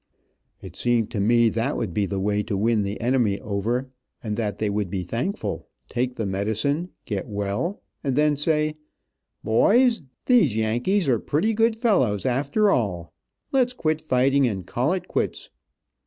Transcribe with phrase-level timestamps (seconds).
[0.63, 3.91] It seemed to me that would be the way to win the enemy over,
[4.23, 8.77] and that they would be thankful, take the medicine, get well, and then say,
[9.43, 13.13] "Boys, these Yankees are pretty good fellows after all.
[13.51, 15.51] Let's quit fighting, and call it quits."